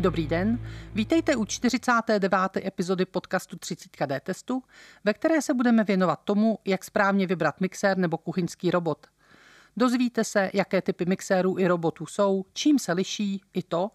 [0.00, 0.58] Dobrý den,
[0.94, 2.34] vítejte u 49.
[2.64, 4.62] epizody podcastu 30KD testu,
[5.04, 9.06] ve které se budeme věnovat tomu, jak správně vybrat mixér nebo kuchyňský robot.
[9.76, 13.90] Dozvíte se, jaké typy mixérů i robotů jsou, čím se liší, i to,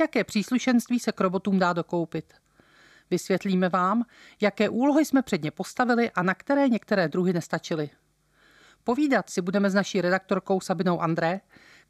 [0.00, 2.34] jaké příslušenství se k robotům dá dokoupit.
[3.10, 4.04] Vysvětlíme vám,
[4.40, 7.90] jaké úlohy jsme před ně postavili a na které některé druhy nestačily.
[8.84, 11.40] Povídat si budeme s naší redaktorkou Sabinou André,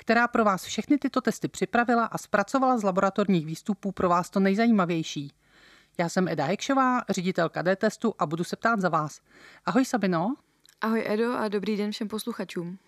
[0.01, 4.41] která pro vás všechny tyto testy připravila a zpracovala z laboratorních výstupů pro vás to
[4.41, 5.33] nejzajímavější.
[5.99, 9.21] Já jsem Eda Hekšová, ředitelka D-testu a budu se ptát za vás.
[9.67, 10.35] Ahoj Sabino.
[10.81, 12.79] Ahoj Edo a dobrý den všem posluchačům.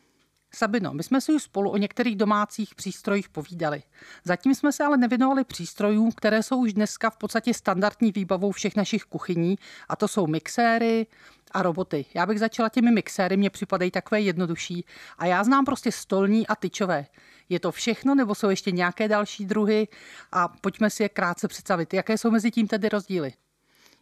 [0.56, 3.82] Sabino, my jsme si už spolu o některých domácích přístrojích povídali.
[4.24, 8.76] Zatím jsme se ale nevěnovali přístrojům, které jsou už dneska v podstatě standardní výbavou všech
[8.76, 11.06] našich kuchyní, a to jsou mixéry
[11.52, 12.04] a roboty.
[12.14, 14.84] Já bych začala těmi mixéry, mě připadají takové jednodušší.
[15.18, 17.06] A já znám prostě stolní a tyčové.
[17.48, 19.88] Je to všechno, nebo jsou ještě nějaké další druhy?
[20.32, 21.94] A pojďme si je krátce představit.
[21.94, 23.32] Jaké jsou mezi tím tedy rozdíly?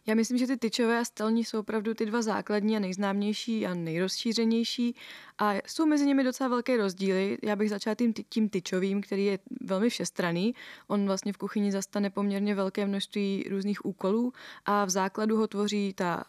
[0.07, 3.73] Já myslím, že ty tyčové a stelní jsou opravdu ty dva základní a nejznámější a
[3.73, 4.95] nejrozšířenější
[5.37, 7.37] a jsou mezi nimi docela velké rozdíly.
[7.43, 10.55] Já bych začala tím, tím tyčovým, který je velmi všestraný.
[10.87, 14.33] On vlastně v kuchyni zastane poměrně velké množství různých úkolů
[14.65, 16.23] a v základu ho tvoří ta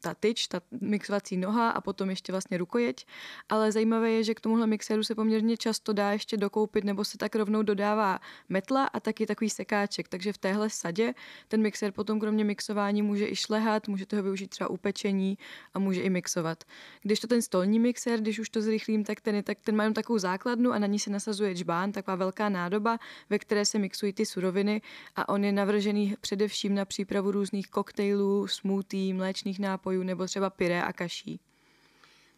[0.00, 3.06] ta tyč, ta mixovací noha a potom ještě vlastně rukojeť.
[3.48, 7.18] Ale zajímavé je, že k tomuhle mixéru se poměrně často dá ještě dokoupit nebo se
[7.18, 10.08] tak rovnou dodává metla a taky takový sekáček.
[10.08, 11.14] Takže v téhle sadě
[11.48, 15.38] ten mixér potom kromě mixování může i šlehat, můžete ho využít třeba u pečení
[15.74, 16.64] a může i mixovat.
[17.02, 19.82] Když to ten stolní mixér, když už to zrychlím, tak ten, je, tak ten má
[19.82, 22.98] jenom takovou základnu a na ní se nasazuje čbán, taková velká nádoba,
[23.30, 24.82] ve které se mixují ty suroviny
[25.16, 30.50] a on je navržený především na přípravu různých koktejlů, smoothie, mléčných nápojů, nápojů nebo třeba
[30.50, 31.40] pyré a kaší.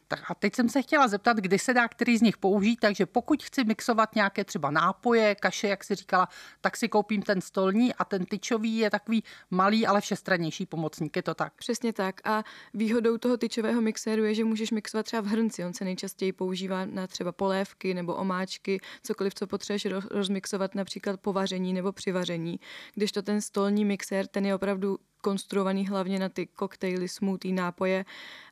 [0.08, 3.06] Tak a teď jsem se chtěla zeptat, kdy se dá který z nich použít, takže
[3.06, 6.28] pokud chci mixovat nějaké třeba nápoje, kaše, jak si říkala,
[6.60, 11.22] tak si koupím ten stolní a ten tyčový je takový malý, ale všestrannější pomocník, je
[11.22, 11.52] to tak?
[11.54, 12.44] Přesně tak a
[12.74, 16.84] výhodou toho tyčového mixéru je, že můžeš mixovat třeba v hrnci, on se nejčastěji používá
[16.84, 22.60] na třeba polévky nebo omáčky, cokoliv, co potřebuješ rozmixovat například po vaření nebo při vaření,
[22.94, 28.04] když to ten stolní mixér, ten je opravdu konstruovaný hlavně na ty koktejly, smoothie, nápoje,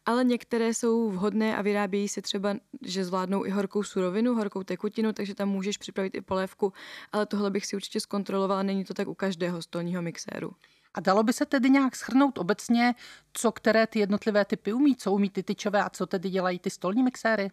[0.06, 5.12] ale některé jsou vhodné a vyrábějí se třeba, že zvládnou i horkou surovinu, horkou tekutinu,
[5.12, 6.72] takže tam můžeš připravit i polévku,
[7.12, 10.50] ale tohle bych si určitě zkontrolovala, není to tak u každého stolního mixéru.
[10.94, 12.94] A dalo by se tedy nějak schrnout obecně,
[13.32, 16.70] co které ty jednotlivé typy umí, co umí ty tyčové a co tedy dělají ty
[16.70, 17.50] stolní mixéry?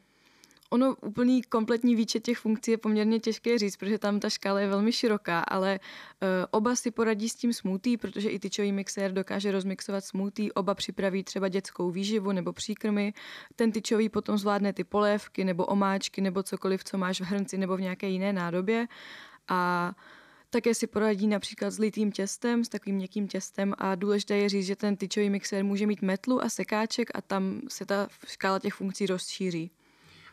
[0.74, 4.68] Ono úplný kompletní výčet těch funkcí je poměrně těžké říct, protože tam ta škála je
[4.68, 9.52] velmi široká, ale uh, oba si poradí s tím smoothie, protože i tyčový mixér dokáže
[9.52, 13.14] rozmixovat smoothie, oba připraví třeba dětskou výživu nebo příkrmy.
[13.56, 17.78] Ten tyčový potom zvládne ty polévky nebo omáčky nebo cokoliv, co máš v hrnci nebo
[17.78, 18.88] v nějaké jiné nádobě.
[19.48, 19.92] A
[20.50, 24.66] také si poradí například s litým těstem, s takovým měkkým těstem a důležité je říct,
[24.66, 28.74] že ten tyčový mixér může mít metlu a sekáček a tam se ta škála těch
[28.74, 29.72] funkcí rozšíří.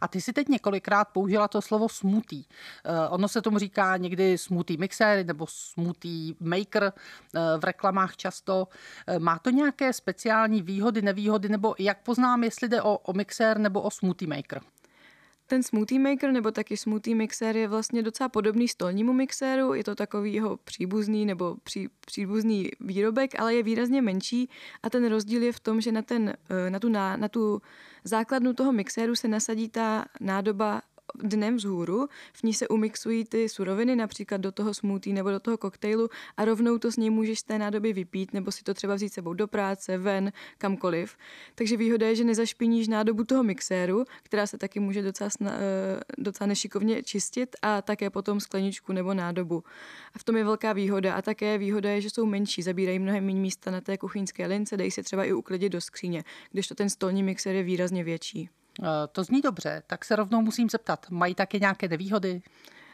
[0.00, 2.44] A ty si teď několikrát použila to slovo smutý.
[2.44, 8.69] Uh, ono se tomu říká někdy smutý mixer nebo smutý maker uh, v reklamách často.
[9.09, 13.59] Uh, má to nějaké speciální výhody, nevýhody, nebo jak poznám, jestli jde o, o mixér
[13.59, 14.60] nebo o smoothie maker?
[15.50, 19.94] Ten smoothie maker nebo taky smoothie mixer je vlastně docela podobný stolnímu mixéru, je to
[19.94, 24.49] takový jeho příbuzný nebo pří, příbuzný výrobek, ale je výrazně menší.
[24.83, 26.34] A ten rozdíl je v tom, že na, ten,
[26.69, 27.62] na, tu, na, na tu
[28.05, 30.83] základnu toho mixéru se nasadí ta nádoba
[31.15, 35.59] dnem vzhůru, v ní se umixují ty suroviny, například do toho smoothie nebo do toho
[35.59, 38.94] koktejlu a rovnou to s něj můžeš z té nádoby vypít nebo si to třeba
[38.94, 41.16] vzít sebou do práce, ven, kamkoliv.
[41.54, 46.00] Takže výhoda je, že nezašpiníš nádobu toho mixéru, která se taky může docela, sna, eh,
[46.19, 49.65] docela nešikovně čistit a také potom skleničku nebo nádobu.
[50.15, 53.25] A v tom je velká výhoda a také výhoda je, že jsou menší, zabírají mnohem
[53.25, 56.75] méně místa na té kuchyňské lince, dají se třeba i uklidit do skříně, když to
[56.75, 58.51] ten stolní mixér je výrazně větší.
[58.82, 62.42] Eh, to zní dobře, tak se rovnou musím zeptat, mají také nějaké nevýhody?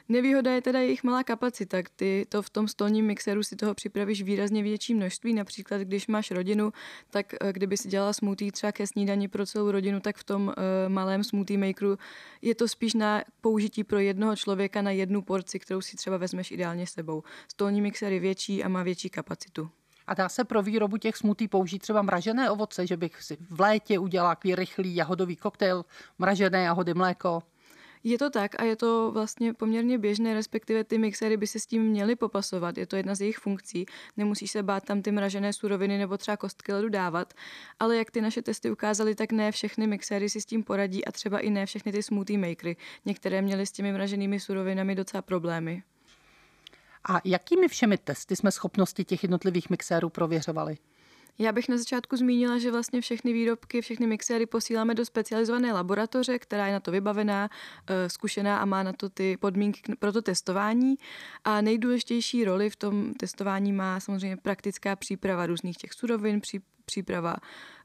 [0.09, 1.79] Nevýhoda je teda jejich malá kapacita.
[1.97, 5.35] Ty to v tom stolním mixeru si toho připravíš výrazně větší množství.
[5.35, 6.73] Například, když máš rodinu,
[7.11, 10.47] tak eh, kdyby si dělala smoothie třeba ke snídani pro celou rodinu, tak v tom
[10.47, 10.53] uh,
[10.89, 11.99] malém smoothie makeru
[12.43, 16.51] je to spíš na použití pro jednoho člověka na jednu porci, kterou si třeba vezmeš
[16.51, 17.23] ideálně sebou.
[17.49, 19.71] Stolní mixer je větší a má větší kapacitu.
[20.07, 23.61] A dá se pro výrobu těch smutí použít třeba mražené ovoce, že bych si v
[23.61, 25.85] létě udělala takový rychlý jahodový koktejl,
[26.19, 27.43] mražené jahody, mléko.
[28.09, 31.67] Je to tak a je to vlastně poměrně běžné, respektive ty mixéry by se s
[31.67, 32.79] tím měly popasovat.
[32.79, 33.87] Je to jedna z jejich funkcí.
[34.17, 37.35] Nemusíš se bát tam ty mražené suroviny nebo třeba kostky ledu dávat.
[37.81, 41.13] Ale jak ty naše testy ukázaly, tak ne všechny mixéry si s tím poradí a
[41.13, 42.77] třeba i ne všechny ty smoothie makery.
[43.05, 45.83] Některé měly s těmi mraženými surovinami docela problémy.
[47.09, 50.79] A jakými všemi testy jsme schopnosti těch jednotlivých mixérů prověřovali?
[51.39, 56.39] Já bych na začátku zmínila, že vlastně všechny výrobky, všechny mixéry posíláme do specializované laboratoře,
[56.39, 57.49] která je na to vybavená,
[57.87, 60.95] eh, zkušená a má na to ty podmínky pro to testování.
[61.45, 66.41] A nejdůležitější roli v tom testování má samozřejmě praktická příprava různých těch surovin,
[66.87, 67.37] příprava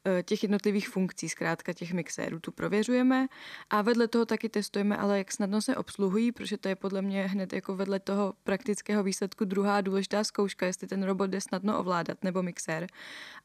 [0.05, 3.27] eh, těch jednotlivých funkcí, zkrátka těch mixérů, tu prověřujeme
[3.69, 7.27] a vedle toho taky testujeme, ale jak snadno se obsluhují, protože to je podle mě
[7.27, 12.23] hned jako vedle toho praktického výsledku druhá důležitá zkouška, jestli ten robot jde snadno ovládat
[12.23, 12.87] nebo mixér.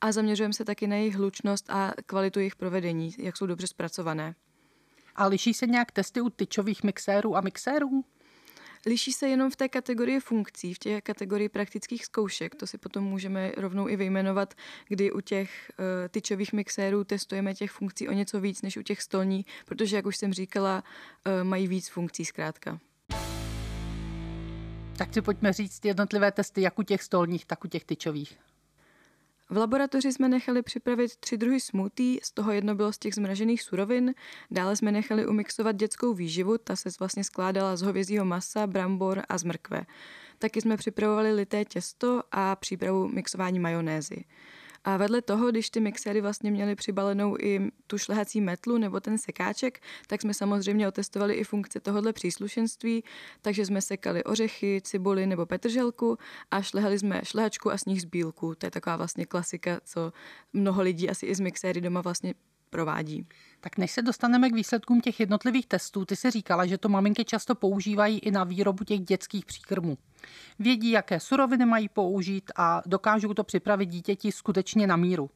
[0.01, 4.35] A zaměřujeme se taky na jejich hlučnost a kvalitu jejich provedení, jak jsou dobře zpracované.
[5.17, 8.05] A liší se nějak testy u tyčových mixérů a mixérů?
[8.89, 12.55] Liší se jenom v té kategorii funkcí, v těch kategorii praktických zkoušek.
[12.55, 14.55] To si potom můžeme rovnou i vyjmenovat,
[14.89, 19.03] kdy u těch uh, tyčových mixérů testujeme těch funkcí o něco víc než u těch
[19.03, 20.85] stolní, protože, jak už jsem říkala,
[21.27, 22.81] uh, mají víc funkcí zkrátka.
[24.97, 28.39] Tak si pojďme říct jednotlivé testy, jak u těch stolních, tak u těch tyčových.
[29.51, 33.63] V laboratoři jsme nechali připravit tři druhy smoothie, z toho jedno bylo z těch zmražených
[33.63, 34.15] surovin,
[34.51, 39.39] dále jsme nechali umixovat dětskou výživu, ta se vlastně skládala z hovězího masa, brambor a
[39.39, 39.87] z mrkve.
[40.39, 44.25] Taky jsme připravovali lité těsto a přípravu mixování majonézy.
[44.87, 49.19] A vedle toho, když ty mixéry vlastně měly přibalenou i tu šlehací metlu nebo ten
[49.19, 53.05] sekáček, tak jsme samozřejmě otestovali i funkce tohohle příslušenství,
[53.43, 56.19] takže jsme sekali ořechy, cibuli nebo petrželku
[56.51, 58.55] a šlehali jsme šlehačku a sníh z bílku.
[58.55, 60.13] To je taková vlastně klasika, co
[60.53, 62.35] mnoho lidí asi i z mixéry doma vlastně
[62.71, 63.27] provádí.
[63.61, 67.25] Tak než se dostaneme k výsledkům těch jednotlivých testů, ty si říkala, že to maminky
[67.25, 69.99] často používají i na výrobu těch dětských příkrmů.
[70.59, 75.31] Vědí, jaké suroviny mají použít a dokážou to připravit dítěti skutečně na míru.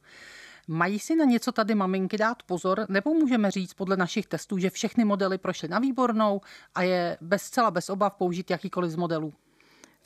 [0.67, 4.69] Mají si na něco tady maminky dát pozor, nebo můžeme říct podle našich testů, že
[4.69, 6.41] všechny modely prošly na výbornou
[6.75, 9.33] a je bez zcela bez obav použít jakýkoliv z modelů?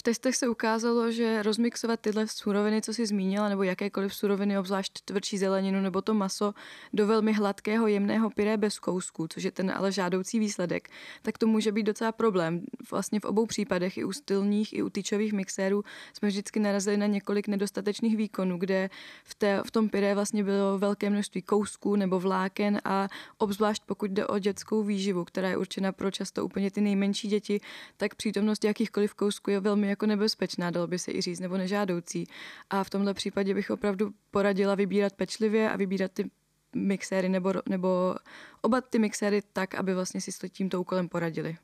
[0.06, 5.38] Testech se ukázalo, že rozmixovat tyhle suroviny, co si zmínila, nebo jakékoliv suroviny, obzvlášť tvrdší
[5.38, 6.54] zeleninu nebo to maso,
[6.94, 10.90] do velmi hladkého, jemného pyré bez kousků, což je ten ale žádoucí výsledek,
[11.22, 12.62] tak to může být docela problém.
[12.92, 17.06] Vlastně v obou případech, i u stylních, i u tyčových mixérů, jsme vždycky narazili na
[17.06, 18.90] několik nedostatečných výkonů, kde
[19.24, 24.12] v, té, v tom pyré vlastně bylo velké množství kousků nebo vláken a obzvlášť pokud
[24.12, 27.62] jde o dětskou výživu, která je určena pro často úplně ty nejmenší děti,
[27.98, 32.28] tak přítomnost jakýchkoliv kousků je velmi jako nebezpečná, dalo by se i říct, nebo nežádoucí.
[32.70, 36.32] A v tomhle případě bych opravdu poradila vybírat pečlivě a vybírat ty
[36.76, 38.16] mixéry nebo, nebo
[38.62, 41.58] oba ty mixéry tak, aby vlastně si s tímto úkolem poradili.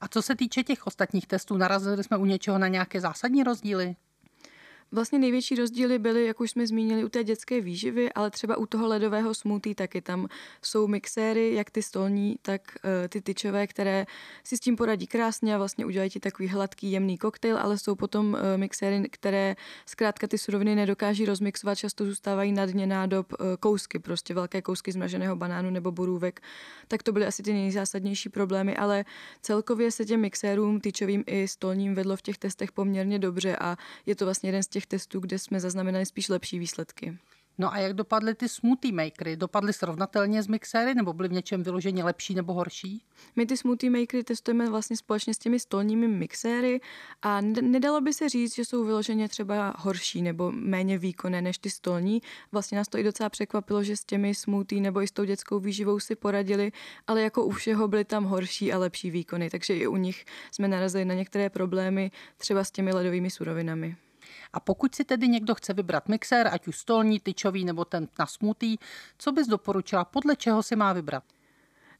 [0.00, 3.96] A co se týče těch ostatních testů, narazili jsme u něčeho na nějaké zásadní rozdíly?
[4.94, 8.66] Vlastně největší rozdíly byly, jak už jsme zmínili, u té dětské výživy, ale třeba u
[8.66, 10.28] toho ledového smoothie taky tam
[10.62, 14.06] jsou mixéry, jak ty stolní, tak uh, ty tyčové, které
[14.44, 17.94] si s tím poradí krásně a vlastně udělají ti takový hladký, jemný koktejl, ale jsou
[17.94, 19.56] potom uh, mixéry, které
[19.86, 24.92] zkrátka ty suroviny nedokáží rozmixovat, často zůstávají na dně nádob uh, kousky, prostě velké kousky
[24.92, 26.40] zmraženého banánu nebo borůvek.
[26.88, 29.04] Tak to byly asi ty nejzásadnější problémy, ale
[29.42, 33.76] celkově se těm mixérům, tyčovým i stolním vedlo v těch testech poměrně dobře a
[34.06, 37.18] je to vlastně jeden z těch těch testů, kde jsme zaznamenali spíš lepší výsledky.
[37.58, 39.36] No a jak dopadly ty smoothie makery?
[39.36, 43.04] Dopadly srovnatelně s mixéry nebo byly v něčem vyloženě lepší nebo horší?
[43.36, 46.80] My ty smoothie makery testujeme vlastně společně s těmi stolními mixéry
[47.22, 51.70] a nedalo by se říct, že jsou vyloženě třeba horší nebo méně výkonné než ty
[51.70, 52.22] stolní.
[52.52, 55.60] Vlastně nás to i docela překvapilo, že s těmi smoothie nebo i s tou dětskou
[55.60, 56.72] výživou si poradili,
[57.06, 60.68] ale jako u všeho byly tam horší a lepší výkony, takže i u nich jsme
[60.68, 63.96] narazili na některé problémy třeba s těmi ledovými surovinami.
[64.54, 68.26] A pokud si tedy někdo chce vybrat mixér, ať už stolní, tyčový nebo ten na
[68.26, 68.76] smutý,
[69.18, 71.24] co bys doporučila, podle čeho si má vybrat?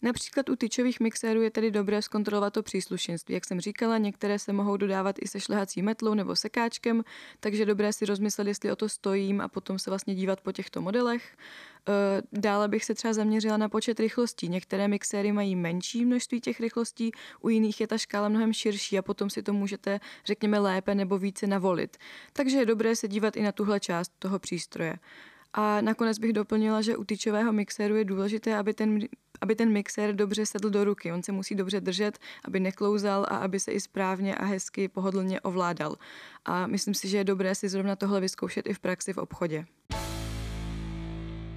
[0.05, 3.35] Například u tyčových mixérů je tedy dobré zkontrolovat to příslušenství.
[3.35, 7.05] Jak jsem říkala, některé se mohou dodávat i se šlehací metlou nebo sekáčkem,
[7.41, 10.81] takže dobré si rozmyslet, jestli o to stojím a potom se vlastně dívat po těchto
[10.81, 11.37] modelech.
[11.89, 14.49] Eh, dále bych se třeba zaměřila na počet rychlostí.
[14.49, 19.03] Některé mixéry mají menší množství těch rychlostí, u jiných je ta škála mnohem širší a
[19.03, 21.97] potom si to můžete, řekněme, lépe nebo více navolit.
[22.33, 24.97] Takže je dobré se dívat i na tuhle část toho přístroje.
[25.57, 28.99] A nakonec bych doplnila, že u tyčového mixéru je důležité, aby ten,
[29.41, 31.13] aby ten mixér dobře sedl do ruky.
[31.13, 35.41] On se musí dobře držet, aby neklouzal a aby se i správně a hezky pohodlně
[35.41, 35.97] ovládal.
[36.45, 39.65] A myslím si, že je dobré si zrovna tohle vyzkoušet i v praxi v obchodě.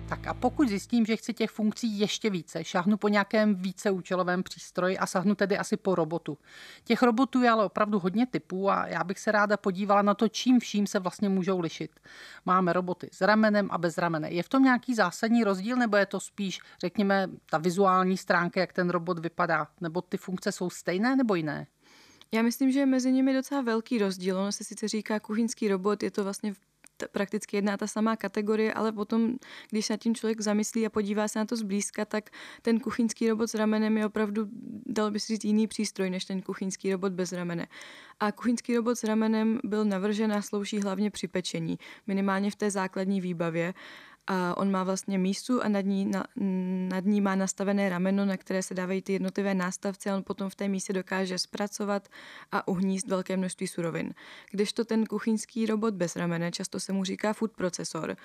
[0.10, 4.98] Tak a pokud zjistím, že chci těch funkcí ještě více, šáhnu po nějakém víceúčelovém přístroji
[4.98, 6.38] a sahnu tedy asi po robotu.
[6.84, 10.28] Těch robotů je ale opravdu hodně typů a já bych se ráda podívala na to,
[10.28, 11.92] čím vším se vlastně můžou lišit.
[12.46, 14.32] Máme roboty s ramenem a bez ramene.
[14.32, 18.74] Je v tom nějaký zásadní rozdíl, nebo je to spíš, řekněme, ta vizuální stránka, jak
[18.74, 19.68] ten robot vypadá?
[19.82, 21.68] Nebo ty funkce jsou stejné nebo jiné?
[22.32, 24.38] Já myslím, že je mezi nimi docela velký rozdíl.
[24.38, 26.54] Ono se sice říká kuchyňský robot, je to vlastně
[26.98, 29.36] t- prakticky jedná ta samá kategorie, ale potom,
[29.70, 32.30] když se nad tím člověk zamyslí a podívá se na to zblízka, tak
[32.62, 34.48] ten kuchyňský robot s ramenem je opravdu,
[34.86, 37.68] dal by si říct, jiný přístroj než ten kuchyňský robot bez ramene.
[38.20, 42.72] A kuchyňský robot s ramenem byl navržen a slouží hlavně při pečení, minimálně v té
[42.72, 43.74] základní výbavě
[44.28, 46.24] a on má vlastně mísu a nad ní, na,
[46.90, 50.50] nad ní má nastavené rameno, na které se dávají ty jednotlivé nástavce a on potom
[50.50, 52.08] v té míse dokáže zpracovat
[52.52, 54.14] a uhníst velké množství surovin.
[54.52, 58.18] Kdežto ten kuchyňský robot bez ramene, často se mu říká food procesor,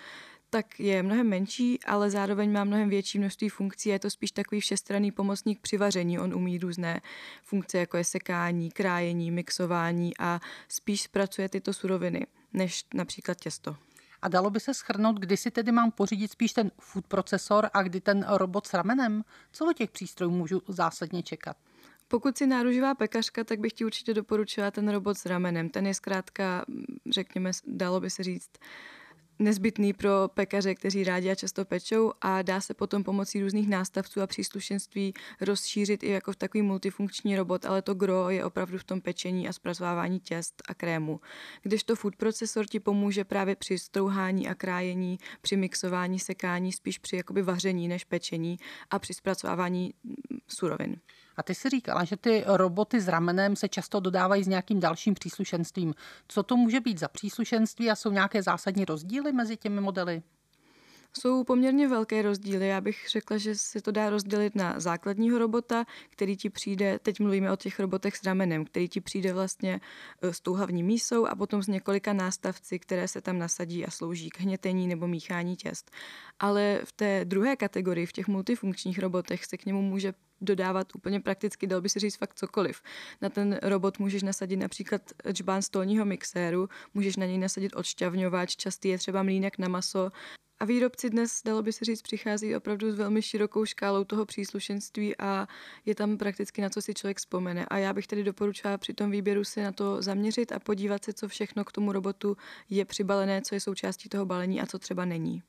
[0.50, 4.60] tak je mnohem menší, ale zároveň má mnohem větší množství funkcí je to spíš takový
[4.60, 6.18] všestranný pomocník při vaření.
[6.18, 7.00] On umí různé
[7.42, 13.76] funkce, jako je sekání, krájení, mixování a spíš zpracuje tyto suroviny než například těsto.
[14.22, 17.82] A dalo by se schrnout, kdy si tedy mám pořídit spíš ten food procesor a
[17.82, 19.24] kdy ten robot s ramenem?
[19.52, 21.56] Co od těch přístrojů můžu zásadně čekat?
[22.08, 25.68] Pokud si náruživá pekařka, tak bych ti určitě doporučila ten robot s ramenem.
[25.68, 26.64] Ten je zkrátka,
[27.10, 28.50] řekněme, dalo by se říct,
[29.42, 34.20] nezbytný pro pekaře, kteří rádi a často pečou a dá se potom pomocí různých nástavců
[34.20, 38.84] a příslušenství rozšířit i jako v takový multifunkční robot, ale to gro je opravdu v
[38.84, 41.20] tom pečení a zpracovávání těst a krému.
[41.62, 47.16] Kdežto food procesor ti pomůže právě při strouhání a krájení, při mixování, sekání, spíš při
[47.16, 48.56] jakoby vaření než pečení
[48.90, 49.94] a při zpracovávání
[50.48, 50.96] surovin.
[51.36, 55.14] A ty si říkala, že ty roboty s ramenem se často dodávají s nějakým dalším
[55.14, 55.94] příslušenstvím.
[56.28, 60.22] Co to může být za příslušenství a jsou nějaké zásadní rozdíly mezi těmi modely?
[61.20, 62.68] Jsou poměrně velké rozdíly.
[62.68, 67.20] Já bych řekla, že se to dá rozdělit na základního robota, který ti přijde, teď
[67.20, 69.80] mluvíme o těch robotech s ramenem, který ti přijde vlastně
[70.22, 73.90] e, s tou hlavní mísou a potom s několika nástavci, které se tam nasadí a
[73.90, 75.90] slouží k hnětení nebo míchání těst.
[76.38, 81.20] Ale v té druhé kategorii, v těch multifunkčních robotech, se k němu může dodávat úplně
[81.20, 82.82] prakticky, dal by si říct fakt cokoliv.
[83.20, 85.02] Na ten robot můžeš nasadit například
[85.32, 90.10] čbán stolního mixéru, můžeš na něj nasadit odšťavňovač, častý je třeba mlínek na maso
[90.62, 95.16] a výrobci dnes, dalo by se říct, přichází opravdu s velmi širokou škálou toho příslušenství
[95.18, 95.48] a
[95.86, 97.66] je tam prakticky na co si člověk vzpomene.
[97.68, 101.12] A já bych tedy doporučila při tom výběru se na to zaměřit a podívat se,
[101.12, 102.36] co všechno k tomu robotu
[102.70, 105.42] je přibalené, co je součástí toho balení a co třeba není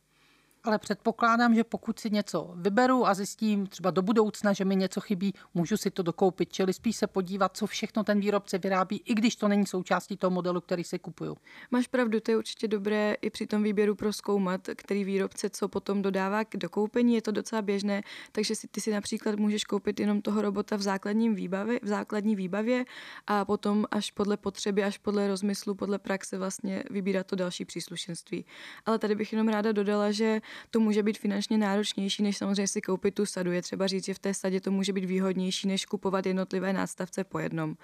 [0.64, 5.02] ale předpokládám, že pokud si něco vyberu a zjistím třeba do budoucna, že mi něco
[5.02, 9.14] chybí, můžu si to dokoupit, čili spíš se podívat, co všechno ten výrobce vyrábí, i
[9.14, 11.38] když to není součástí toho modelu, který si kupuju.
[11.72, 16.02] Máš pravdu, to je určitě dobré i při tom výběru proskoumat, který výrobce co potom
[16.02, 18.02] dodává k dokoupení, je to docela běžné,
[18.32, 22.36] takže si, ty si například můžeš koupit jenom toho robota v základním výbavě, v základní
[22.36, 22.86] výbavě
[23.28, 28.46] a potom až podle potřeby, až podle rozmyslu, podle praxe vlastně vybírat to další příslušenství.
[28.86, 30.42] Ale tady bych jenom ráda dodala, že
[30.72, 33.52] to může být finančně náročnější, než samozřejmě si koupit tu sadu.
[33.52, 37.24] Je třeba říct, že v té sadě to může být výhodnější, než kupovat jednotlivé nástavce
[37.24, 37.76] po jednom.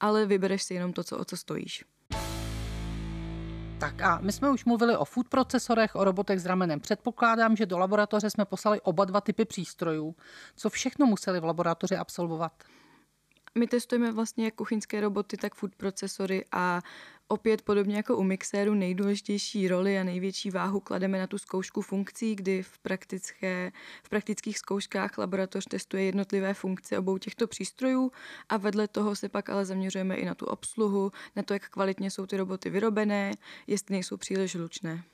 [0.00, 1.84] Ale vybereš si jenom to, co, o co stojíš.
[3.80, 6.80] Tak a my jsme už mluvili o food procesorech, o robotech s ramenem.
[6.80, 10.16] Předpokládám, že do laboratoře jsme poslali oba dva typy přístrojů.
[10.56, 12.52] Co všechno museli v laboratoři absolvovat?
[13.58, 16.82] My testujeme vlastně jak kuchyňské roboty, tak food procesory a
[17.30, 22.34] Opět podobně jako u mixéru nejdůležitější roli a největší váhu klademe na tu zkoušku funkcí,
[22.34, 23.72] kdy v, praktické,
[24.04, 28.12] v praktických zkouškách laboratoř testuje jednotlivé funkce obou těchto přístrojů
[28.48, 32.10] a vedle toho se pak ale zaměřujeme i na tu obsluhu, na to, jak kvalitně
[32.10, 33.32] jsou ty roboty vyrobené,
[33.66, 35.04] jestli nejsou příliš hlučné.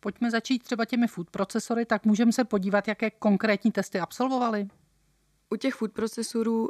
[0.00, 4.68] Pojďme začít třeba těmi food procesory, tak můžeme se podívat, jaké konkrétní testy absolvovali
[5.50, 6.68] u těch food procesorů,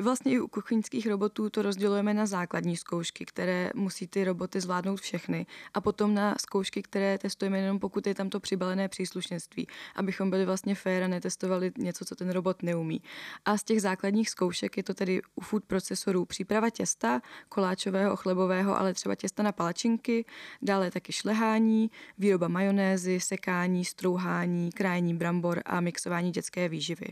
[0.00, 5.00] vlastně i u kuchyňských robotů to rozdělujeme na základní zkoušky, které musí ty roboty zvládnout
[5.00, 10.30] všechny a potom na zkoušky, které testujeme jenom pokud je tam to přibalené příslušenství, abychom
[10.30, 13.02] byli vlastně fair a netestovali něco, co ten robot neumí.
[13.44, 18.78] A z těch základních zkoušek je to tedy u food procesorů příprava těsta, koláčového, chlebového,
[18.78, 20.24] ale třeba těsta na palačinky,
[20.62, 27.06] dále taky šlehání, výroba majonézy, sekání, strouhání, krájení brambor a mixování dětské výživy.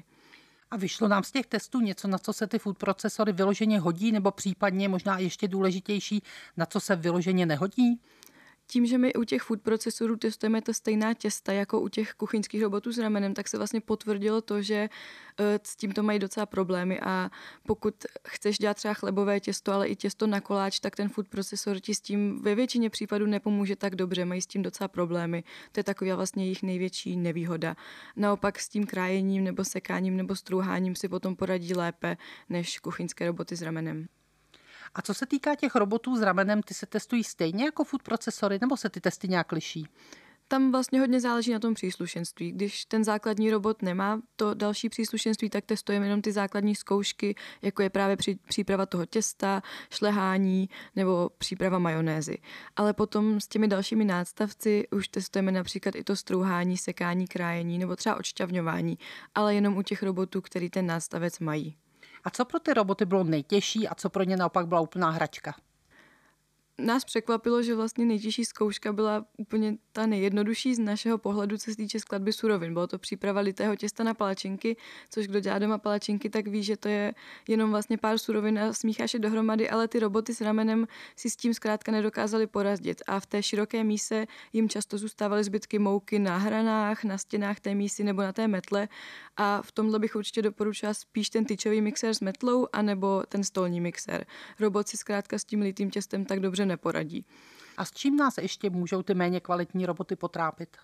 [0.71, 4.13] A vyšlo nám z těch testů něco, na co se ty food procesory vyloženě hodí,
[4.13, 6.23] nebo případně možná ještě důležitější,
[6.57, 8.01] na co se vyloženě nehodí?
[8.67, 12.63] Tím, že my u těch food procesorů testujeme to stejná těsta jako u těch kuchyňských
[12.63, 14.89] robotů s ramenem, tak se vlastně potvrdilo to, že
[15.39, 17.31] eh, s tímto mají docela problémy a
[17.67, 17.95] pokud
[18.29, 21.95] chceš dělat třeba chlebové těsto, ale i těsto na koláč, tak ten food procesor ti
[21.95, 25.45] s tím ve většině případů nepomůže tak dobře, mají s tím docela problémy.
[25.73, 27.77] To je taková vlastně jejich největší nevýhoda.
[28.17, 32.17] Naopak s tím krájením nebo sekáním nebo strouháním si potom poradí lépe
[32.49, 34.07] než kuchyňské roboty s ramenem.
[34.95, 38.59] A co se týká těch robotů s ramenem, ty se testují stejně jako food procesory,
[38.61, 39.89] nebo se ty testy nějak liší?
[40.49, 42.53] Tam vlastně hodně záleží na tom příslušenství.
[42.53, 47.83] Když ten základní robot nemá to další příslušenství, tak testujeme jenom ty základní zkoušky, jako
[47.83, 52.39] je právě při, příprava toho těsta, šlehání nebo příprava majonézy.
[52.77, 57.97] Ale potom s těmi dalšími nástavci už testujeme například i to strouhání, sekání, krájení nebo
[57.97, 58.99] třeba odšťavňování,
[59.35, 61.77] ale jenom u těch robotů, který ten nástavec mají.
[62.27, 65.55] A co pro ty roboty bylo nejtěžší a co pro ně naopak byla úplná hračka?
[66.79, 71.77] Nás překvapilo, že vlastně nejtěžší zkouška byla úplně ta nejjednodušší z našeho pohledu, co se
[71.77, 72.73] týče skladby surovin.
[72.73, 74.77] Bylo to příprava litého těsta na palačinky,
[75.11, 77.15] což kdo dělá doma palačinky, tak ví, že to je
[77.49, 81.37] jenom vlastně pár surovin a smícháš je dohromady, ale ty roboty s ramenem si s
[81.37, 83.03] tím zkrátka nedokázali porazdit.
[83.07, 87.75] A v té široké míse jim často zůstávaly zbytky mouky na hranách, na stěnách té
[87.75, 88.89] mísy nebo na té metle.
[89.37, 93.81] A v tomhle bych určitě doporučila spíš ten tyčový mixer s metlou, anebo ten stolní
[93.81, 94.27] mixer.
[94.61, 97.25] Robot si zkrátka s tím litým těstem tak dobře neporadí.
[97.77, 100.77] A s čím nás ještě můžou ty méně kvalitní roboty potrápit?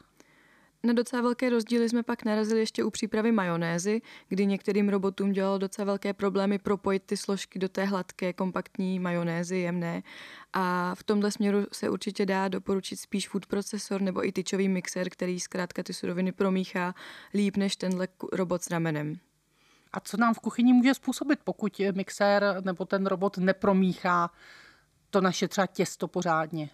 [0.84, 5.58] Na docela velké rozdíly jsme pak narazili ještě u přípravy majonézy, kdy některým robotům dělalo
[5.58, 10.02] docela velké problémy propojit ty složky do té hladké, kompaktní majonézy, jemné.
[10.52, 15.10] A v tomhle směru se určitě dá doporučit spíš food procesor nebo i tyčový mixer,
[15.10, 16.94] který zkrátka ty suroviny promíchá
[17.34, 19.18] líp než tenhle robot s ramenem.
[19.92, 24.30] A co nám v kuchyni může způsobit, pokud mixér nebo ten robot nepromíchá
[25.12, 26.70] to naše třeba těsto pořádně.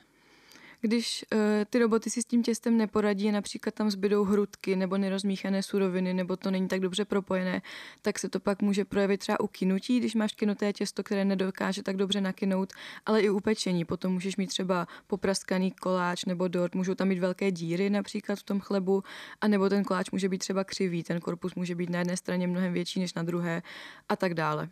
[0.80, 1.40] Když uh,
[1.71, 6.37] ty roboty si s tím těstem neporadí, například tam zbydou hrudky nebo nerozmíchané suroviny, nebo
[6.37, 7.62] to není tak dobře propojené,
[8.02, 11.83] tak se to pak může projevit třeba u kinutí, když máš kinuté těsto, které nedokáže
[11.83, 12.73] tak dobře nakinout,
[13.07, 13.85] ale i u pečení.
[13.85, 18.42] Potom můžeš mít třeba popraskaný koláč nebo dort, můžou tam být velké díry například v
[18.42, 19.02] tom chlebu,
[19.40, 22.47] a nebo ten koláč může být třeba křivý, ten korpus může být na jedné straně
[22.47, 23.62] mnohem větší než na druhé
[24.09, 24.68] a tak dále.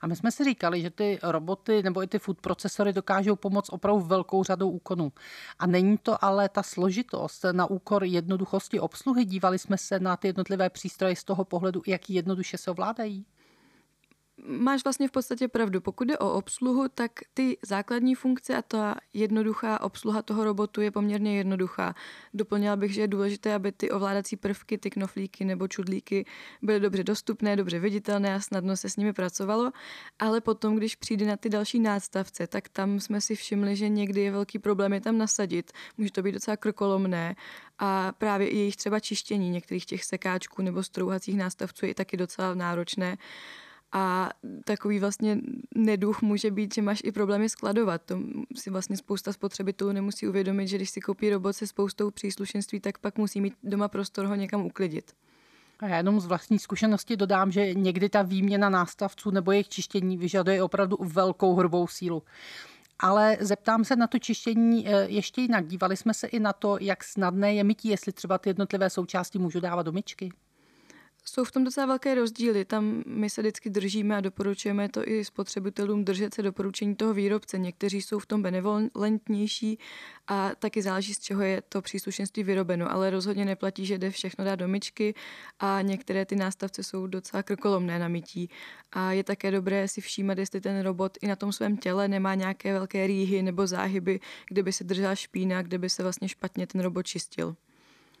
[0.00, 3.68] A my jsme si říkali, že ty roboty nebo i ty food procesory dokážou pomoct
[3.72, 5.12] opravdu velkou řadou úkonů.
[5.58, 9.24] A není to ale ta složitost na úkor jednoduchosti obsluhy.
[9.24, 13.26] Dívali jsme se na ty jednotlivé přístroje z toho pohledu, jak jednoduše se ovládají
[14.44, 15.80] máš vlastně v podstatě pravdu.
[15.80, 20.90] Pokud jde o obsluhu, tak ty základní funkce a ta jednoduchá obsluha toho robotu je
[20.90, 21.94] poměrně jednoduchá.
[22.34, 26.26] Doplnila bych, že je důležité, aby ty ovládací prvky, ty knoflíky nebo čudlíky
[26.62, 29.72] byly dobře dostupné, dobře viditelné a snadno se s nimi pracovalo.
[30.18, 34.20] Ale potom, když přijde na ty další nástavce, tak tam jsme si všimli, že někdy
[34.20, 35.72] je velký problém je tam nasadit.
[35.98, 37.36] Může to být docela krokolomné
[37.78, 42.54] a právě i jejich třeba čištění některých těch sekáčků nebo strouhacích nástavců je taky docela
[42.54, 43.16] náročné.
[43.92, 44.30] A
[44.64, 45.38] takový vlastně
[45.74, 48.02] neduch může být, že máš i problémy skladovat.
[48.04, 48.18] To
[48.56, 52.98] si vlastně spousta spotřebitelů nemusí uvědomit, že když si koupí robot se spoustou příslušenství, tak
[52.98, 55.12] pak musí mít doma prostor ho někam uklidit.
[55.78, 60.16] A já jenom z vlastní zkušenosti dodám, že někdy ta výměna nástavců nebo jejich čištění
[60.16, 62.22] vyžaduje opravdu velkou hrubou sílu.
[62.98, 65.66] Ale zeptám se na to čištění eh, ještě jinak.
[65.66, 69.38] Dívali jsme se i na to, jak snadné je mytí, jestli třeba ty jednotlivé součásti
[69.38, 70.32] můžu dávat do myčky.
[71.28, 72.64] Jsou v tom docela velké rozdíly.
[72.64, 77.58] Tam my se vždycky držíme a doporučujeme to i spotřebitelům držet se doporučení toho výrobce.
[77.58, 79.78] Někteří jsou v tom benevolentnější
[80.26, 84.44] a taky záleží, z čeho je to příslušenství vyrobeno, ale rozhodně neplatí, že jde všechno
[84.44, 85.14] dát do myčky
[85.58, 88.50] a některé ty nástavce jsou docela krkolomné na mytí.
[88.92, 92.34] A je také dobré si všímat, jestli ten robot i na tom svém těle nemá
[92.34, 96.66] nějaké velké rýhy nebo záhyby, kde by se držela špína, kde by se vlastně špatně
[96.66, 97.56] ten robot čistil.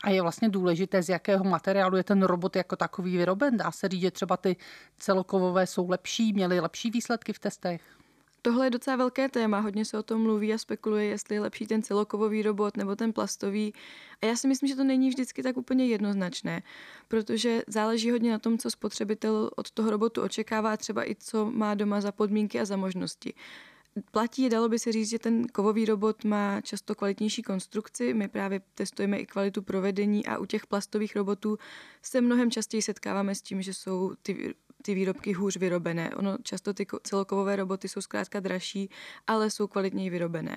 [0.04, 3.56] A je vlastně důležité, z jakého materiálu je ten robot jako takový vyroben.
[3.56, 4.56] Dá se říct, že třeba ty
[4.98, 7.82] celokovové jsou lepší, měly lepší výsledky v testech?
[8.42, 11.66] Tohle je docela velké téma, hodně se o tom mluví a spekuluje, jestli je lepší
[11.66, 13.74] ten celokovový robot nebo ten plastový.
[14.22, 16.62] A já si myslím, že to není vždycky tak úplně jednoznačné,
[17.08, 21.74] protože záleží hodně na tom, co spotřebitel od toho robotu očekává, třeba i co má
[21.74, 23.34] doma za podmínky a za možnosti
[24.10, 28.14] platí, dalo by se říct, že ten kovový robot má často kvalitnější konstrukci.
[28.14, 31.58] My právě testujeme i kvalitu provedení a u těch plastových robotů
[32.02, 34.54] se mnohem častěji setkáváme s tím, že jsou ty
[34.86, 36.10] ty výrobky hůř vyrobené.
[36.14, 38.90] Ono často ty celokovové roboty jsou zkrátka dražší,
[39.26, 40.56] ale jsou kvalitněji vyrobené.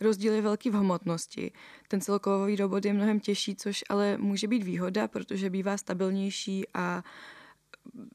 [0.00, 1.52] Rozdíl je velký v hmotnosti.
[1.88, 7.04] Ten celokovový robot je mnohem těžší, což ale může být výhoda, protože bývá stabilnější a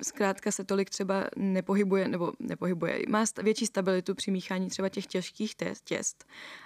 [0.01, 5.55] zkrátka se tolik třeba nepohybuje, nebo nepohybuje, má větší stabilitu při míchání třeba těch těžkých
[5.84, 6.25] těst,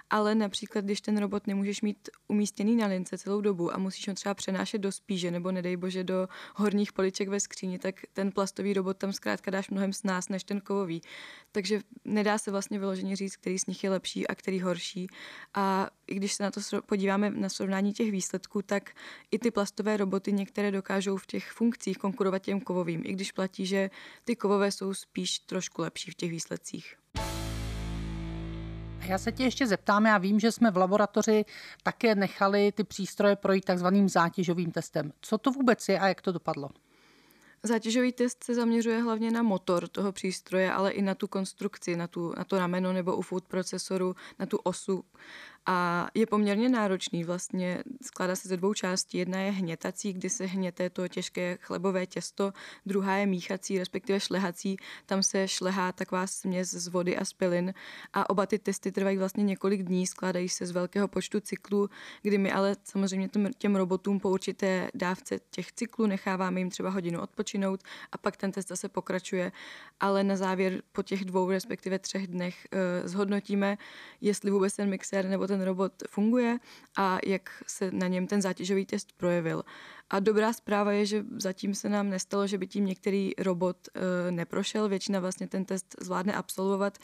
[0.10, 4.14] ale například, když ten robot nemůžeš mít umístěný na lince celou dobu a musíš ho
[4.14, 8.74] třeba přenášet do spíže nebo nedej bože do horních poliček ve skříni, tak ten plastový
[8.74, 11.02] robot tam zkrátka dáš mnohem s nás než ten kovový.
[11.52, 15.08] Takže nedá se vlastně vyloženě říct, který z nich je lepší a který horší.
[15.54, 18.92] A i když se na to podíváme na srovnání těch výsledků, tak
[19.32, 23.66] i ty plastové roboty některé dokážou v těch funkcích konkurovat těm kovovým, i když platí,
[23.66, 23.90] že
[24.24, 26.96] ty kovové jsou spíš trošku lepší v těch výsledcích.
[29.08, 31.46] Já se tě ještě zeptám, já vím, že jsme v laboratoři
[31.84, 35.14] také nechali ty přístroje projít takzvaným zátěžovým testem.
[35.22, 36.70] Co to vůbec je a jak to dopadlo?
[37.66, 42.08] Zátěžový test se zaměřuje hlavně na motor toho přístroje, ale i na tu konstrukci, na,
[42.08, 45.04] tu, na to rameno nebo u food procesoru, na tu osu
[45.66, 49.18] a je poměrně náročný vlastně, skládá se ze dvou částí.
[49.18, 52.54] Jedna je hnětací, kdy se hněte to těžké chlebové těsto,
[52.86, 57.74] druhá je míchací, respektive šlehací, tam se šlehá taková směs z vody a spilin.
[58.14, 61.90] A oba ty testy trvají vlastně několik dní, skládají se z velkého počtu cyklů,
[62.22, 67.22] kdy my ale samozřejmě těm robotům po určité dávce těch cyklů necháváme jim třeba hodinu
[67.22, 69.52] odpočinout a pak ten test zase pokračuje,
[70.00, 73.78] ale na závěr po těch dvou, respektive třech dnech uh, zhodnotíme,
[74.22, 76.60] jestli vůbec ten mixér nebo ten ten robot funguje
[76.98, 79.64] a jak se na něm ten zátěžový test projevil.
[80.10, 84.32] A dobrá zpráva je, že zatím se nám nestalo, že by tím některý robot e,
[84.32, 84.90] neprošel.
[84.90, 86.98] Většina vlastně ten test zvládne absolvovat.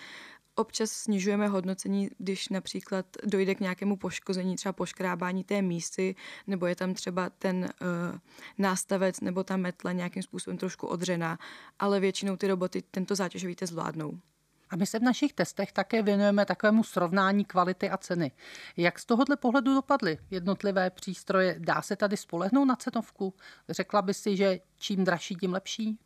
[0.55, 6.15] Občas snižujeme hodnocení, když například dojde k nějakému poškození, třeba poškrábání té mísy,
[6.47, 8.19] nebo je tam třeba ten uh,
[8.57, 11.39] nástavec nebo ta metla nějakým způsobem trošku odřená,
[11.79, 14.19] ale většinou ty roboty tento zátěžový test zvládnou.
[14.69, 18.31] A my se v našich testech také věnujeme takovému srovnání kvality a ceny.
[18.77, 21.55] Jak z tohohle pohledu dopadly jednotlivé přístroje?
[21.59, 23.33] Dá se tady spolehnout na cenovku?
[23.69, 25.99] Řekla by si, že čím dražší, tím lepší?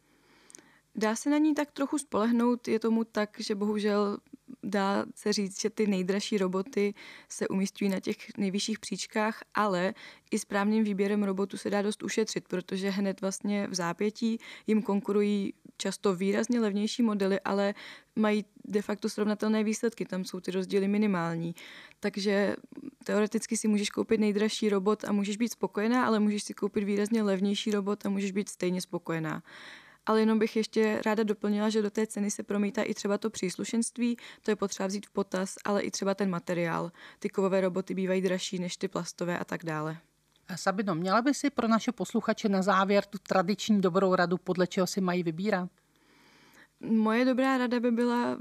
[0.95, 4.17] Dá se na ní tak trochu spolehnout, je tomu tak, že bohužel
[4.63, 6.93] dá se říct, že ty nejdražší roboty
[7.30, 9.93] se umístují na těch nejvyšších příčkách, ale
[10.32, 15.54] i správným výběrem robotů se dá dost ušetřit, protože hned vlastně v zápětí jim konkurují
[15.77, 17.73] často výrazně levnější modely, ale
[18.15, 21.55] mají de facto srovnatelné výsledky, tam jsou ty rozdíly minimální.
[21.99, 22.55] Takže
[23.03, 27.23] teoreticky si můžeš koupit nejdražší robot a můžeš být spokojená, ale můžeš si koupit výrazně
[27.23, 29.43] levnější robot a můžeš být stejně spokojená.
[30.05, 33.29] Ale jenom bych ještě ráda doplnila, že do té ceny se promítá i třeba to
[33.29, 36.91] příslušenství, to je potřeba vzít v potaz, ale i třeba ten materiál.
[37.19, 39.97] Ty kovové roboty bývají dražší než ty plastové a tak dále.
[40.56, 44.88] Sabino, měla by si pro naše posluchače na závěr tu tradiční dobrou radu, podle čeho
[44.88, 45.69] si mají vybírat?
[46.79, 48.38] Moje dobrá rada by byla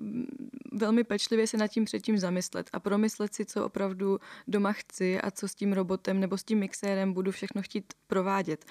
[0.72, 5.30] velmi pečlivě se nad tím předtím zamyslet a promyslet si, co opravdu doma chci a
[5.30, 8.64] co s tím robotem nebo s tím mixérem budu všechno chtít provádět.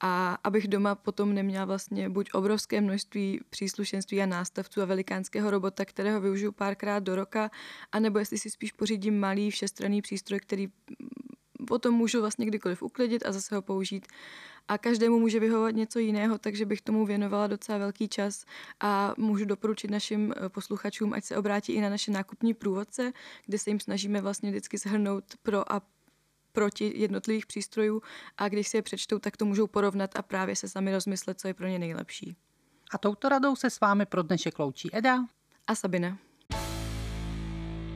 [0.00, 5.84] A abych doma potom neměla vlastně buď obrovské množství příslušenství a nástavců a velikánského robota,
[5.84, 7.50] kterého využiju párkrát do roka,
[7.92, 10.68] anebo jestli si spíš pořídím malý všestranný přístroj, který
[11.66, 14.06] potom můžu vlastně kdykoliv uklidit a zase ho použít.
[14.68, 18.44] A každému může vyhovovat něco jiného, takže bych tomu věnovala docela velký čas
[18.80, 23.12] a můžu doporučit našim eh, posluchačům, ať se obrátí i na naše nákupní průvodce,
[23.46, 25.82] kde se jim snažíme vlastně vždycky shrnout pro a
[26.52, 28.02] proti jednotlivých přístrojů
[28.38, 31.48] a když si je přečtou, tak to můžou porovnat a právě se sami rozmyslet, co
[31.48, 32.36] je pro ně nejlepší.
[32.92, 35.26] A touto radou se s vámi pro dnešek loučí Eda
[35.66, 36.18] a Sabina.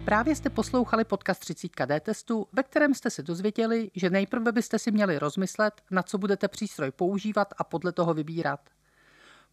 [0.07, 4.79] Právě jste poslouchali podcast 30 D testu, ve kterém jste se dozvěděli, že nejprve byste
[4.79, 8.61] si měli rozmyslet, na co budete přístroj používat a podle toho vybírat.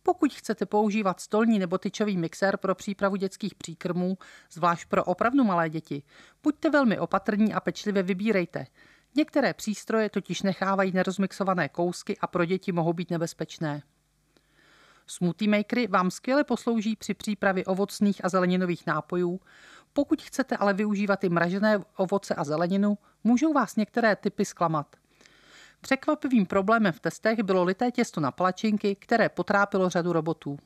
[0.04, 4.18] Pokud chcete používat stolní nebo tyčový mixér pro přípravu dětských příkrmů,
[4.52, 6.04] zvlášť pro opravdu malé děti,
[6.44, 8.66] buďte velmi opatrní a pečlivě vybírejte.
[9.16, 13.82] Některé přístroje totiž nechávají nerozmixované kousky a pro děti mohou být nebezpečné.
[15.08, 19.40] Smoothie makery vám skvěle poslouží při přípravě ovocných a zeleninových nápojů,
[19.94, 24.96] pokud chcete ale využívat i mražené ovoce a zeleninu, můžou vás některé typy zklamat.
[25.82, 30.58] Překvapivým problémem v testech bylo lité těsto na palačinky, které potrápilo řadu robotů.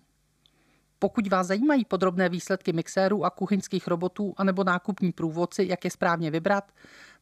[1.00, 6.32] Pokud vás zajímají podrobné výsledky mixérů a kuchyňských robotů anebo nákupní průvodci, jak je správně
[6.32, 6.72] vybrat,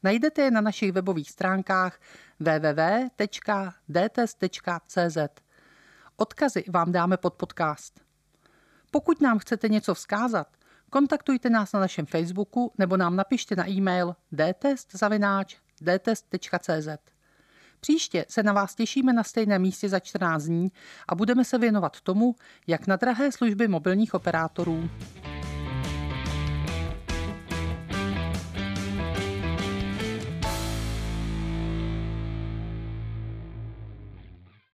[0.03, 1.99] najdete je na našich webových stránkách
[2.39, 3.05] www.dtest.cz.
[6.17, 7.99] Odkazy vám dáme pod podcast.
[8.91, 10.47] Pokud nám chcete něco vzkázat,
[10.89, 14.15] kontaktujte nás na našem Facebooku nebo nám napište na e-mail
[15.81, 16.87] dtest.cz.
[17.79, 20.71] Příště se na vás těšíme na stejném místě za 14 dní
[21.07, 22.35] a budeme se věnovat tomu,
[22.67, 24.89] jak na drahé služby mobilních operátorů.